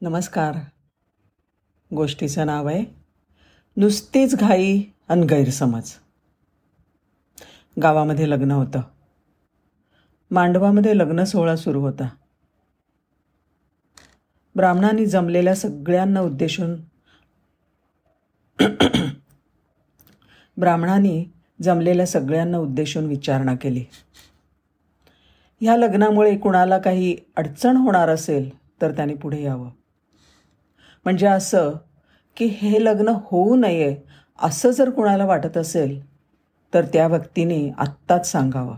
नमस्कार. 0.00 0.54
गोष्टीचं 1.90 2.46
नाव 2.46 2.66
आहे 2.66 2.84
नुसतीच 3.76 4.34
घाई 4.36 4.82
आणि 5.08 5.26
गैरसमज. 5.26 5.90
गावामध्ये 7.82 8.30
लग्न 8.30 8.50
होतं. 8.50 8.80
मांडवामध्ये 10.30 10.98
लग्न 10.98 11.24
सोहळा 11.24 11.56
सुरू 11.56 11.80
होता. 11.80 12.08
ब्राह्मणांनी 14.56 15.06
जमलेल्या 15.06 15.54
सगळ्यांना 15.54 16.20
उद्देशून 16.20 16.74
ब्राह्मणांनी 20.56 21.24
जमलेल्या 21.62 22.06
सगळ्यांना 22.06 22.58
उद्देशून 22.58 23.06
विचारणा 23.06 23.54
केली. 23.54 23.84
ह्या 25.60 25.76
लग्नामुळे 25.76 26.36
कुणाला 26.38 26.78
काही 26.78 27.16
अडचण 27.36 27.76
होणार 27.76 28.08
असेल 28.08 28.50
तर 28.82 28.92
त्याने 28.92 29.14
पुढे 29.14 29.42
यावं. 29.42 29.70
म्हणजे 31.04 31.26
असं 31.26 31.72
की 32.36 32.44
हे 32.44 32.84
लग्न 32.84 33.08
होऊ 33.08 33.56
नये 33.56 33.96
असं 34.38 34.70
जर 34.70 34.90
कुणाला 34.90 35.24
वाटत 35.24 35.56
असेल 35.56 36.14
तर 36.74 36.84
त्या 36.84 37.06
व्यक्तीने 37.06 37.70
आत्ताच 37.78 38.32
सांगावं. 38.32 38.76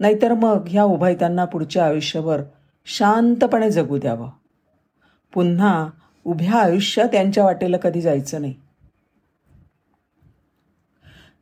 नाहीतर 0.00 0.34
मग 0.34 0.64
ह्या 0.68 0.84
उभयतांना 0.84 1.44
पुढच्या 1.44 1.86
आयुष्यभर 1.86 2.42
शांतपणे 2.86 3.70
जगू 3.70 3.98
द्यावं. 3.98 4.30
पुन्हा 5.34 5.90
उभ्या 6.24 6.52
आयुष्यात 6.52 7.08
त्यांच्या 7.08 7.44
वाटेला 7.44 7.76
कधी 7.76 8.00
जायचं 8.00 8.40
नाही. 8.40 8.54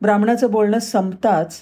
ब्राह्मणाचं 0.01 0.51
बोलणं 0.51 0.79
संपताच 0.79 1.61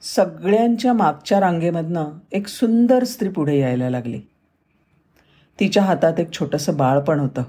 सगळ्यांच्या 0.00 0.92
मागच्या 0.92 1.40
रांगेमधनं 1.40 2.04
एक 2.32 2.46
सुंदर 2.46 3.04
स्त्री 3.04 3.28
पुढे 3.28 3.58
यायला 3.58 3.90
लागली. 3.90 4.20
तिच्या 5.60 5.82
हातात 5.82 6.20
एक 6.20 6.32
छोटंसं 6.32 6.76
बाळ 6.76 7.00
पण 7.00 7.20
होतं. 7.20 7.42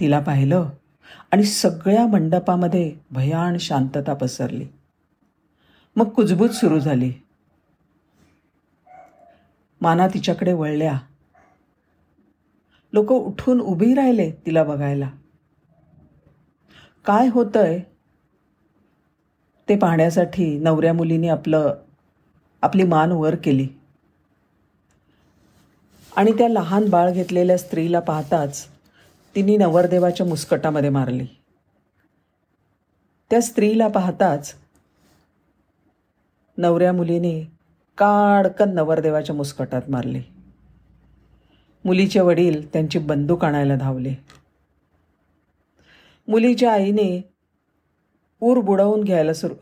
तिला 0.00 0.20
पाहिलं 0.20 0.68
आणि 1.32 1.44
सगळ्या 1.44 2.06
मंडपामध्ये 2.06 2.94
भयान 3.10 3.58
शांतता 3.58 4.14
पसरली. 4.14 4.66
मग 5.96 6.08
कुजबूज 6.08 6.50
सुरू 6.50 6.80
झाली. 6.80 7.12
माना 9.80 10.08
तिच्याकडे 10.08 10.52
वळल्या. 10.52 10.98
लोक 12.92 13.12
उठून 13.12 13.60
उभी 13.60 13.94
राहिले 13.94 14.30
तिला 14.30 14.64
बघायला. 14.64 15.10
काय 17.04 17.28
होतंय? 17.28 17.80
ते 19.68 19.76
पाहण्यासाठी 19.76 20.58
नवऱ्या 20.58 20.92
मुलीने 20.92 21.28
आपलं 21.28 21.74
आपली 22.62 22.82
मान 22.82 23.12
वर 23.12 23.34
केली. 23.34 23.68
आणि 26.16 26.32
त्या 26.32 26.48
लहान 26.48 26.88
बाळ 26.90 27.10
घेतलेल्या 27.10 27.58
स्त्रीला 27.58 28.00
पाहताच 28.00 28.66
तिने 29.34 29.56
नवरदेवाच्या 29.56 30.26
मुस्कटामध्ये 30.26 30.90
मारली. 30.90 31.26
त्या 33.30 33.42
स्त्रीला 33.42 33.88
पाहताच 33.88 34.54
नवऱ्या 36.58 36.92
मुलीने 36.92 37.40
काडकन 37.98 38.74
नवरदेवाच्या 38.74 39.34
मुस्कटात 39.34 39.82
मारली. 39.88 40.22
मुलीचे 41.84 42.20
वडील 42.20 42.72
त्यांची 42.72 42.98
बंदूक 42.98 43.44
आणायला 43.44 43.76
धावले. 43.76 44.14
मुलीच्या 46.28 46.72
आईने 46.72 47.34
ऊर 48.40 48.60
बुडवून 48.60 49.04
घ्यायला 49.04 49.34
सुरू 49.34 49.54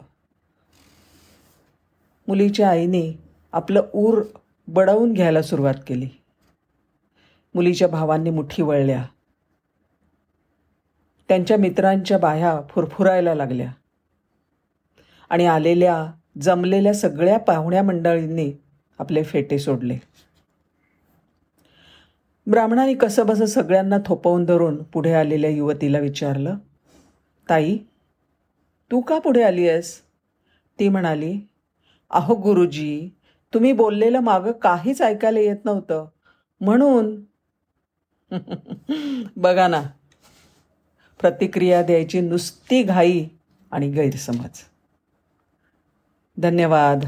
मुलीच्या 2.28 2.70
आईने 2.70 3.18
आपलं 3.52 3.82
ऊर 3.92 4.22
बडवून 4.68 5.12
घ्यायला 5.12 5.42
सुरुवात 5.42 5.74
केली. 5.86 6.08
मुलीच्या 7.54 7.88
भावांनी 7.88 8.30
मुठी 8.30 8.62
वळल्या. 8.62 9.04
त्यांच्या 11.28 11.56
मित्रांच्या 11.56 12.18
बाह्या 12.18 12.60
फुरफुरायला 12.70 13.34
लागल्या. 13.34 13.72
आणि 15.30 15.46
आलेल्या 15.46 16.12
जमलेल्या 16.40 16.94
सगळ्या 16.94 17.38
पाहुण्या 17.38 17.82
मंडळींनी 17.82 18.52
आपले 18.98 19.22
फेटे 19.22 19.58
सोडले. 19.58 19.98
ब्राह्मणाने 22.50 22.94
कसंबसं 22.94 23.46
सगळ्यांना 23.46 23.96
थोपवून 24.06 24.44
धरून 24.44 24.82
पुढे 24.82 25.12
आलेल्या 25.12 25.50
युवतीला 25.50 25.98
विचारलं 25.98 26.56
ताई 27.50 27.78
तू 28.90 29.00
का 29.00 29.18
पुढे 29.18 29.42
आली 29.42 29.68
आहेस? 29.68 30.00
ती 30.78 30.88
म्हणाली 30.88 31.40
अहो 32.10 32.34
गुरुजी 32.34 33.10
तुम्ही 33.54 33.72
बोललेलं 33.72 34.20
मागं 34.20 34.52
काहीच 34.52 35.02
ऐकायला 35.02 35.40
येत 35.40 35.64
नव्हतं. 35.64 36.06
म्हणून 36.60 37.27
बघा 39.36 39.68
ना. 39.68 39.82
प्रतिक्रिया 41.20 41.82
द्यायची 41.82 42.20
नुसती 42.20 42.82
घाई 42.82 43.24
आणि 43.72 43.90
गैरसमज. 43.90 44.62
धन्यवाद. 46.38 47.04